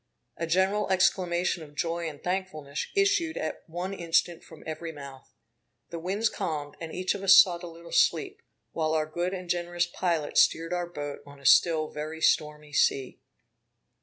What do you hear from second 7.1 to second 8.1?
of us sought a little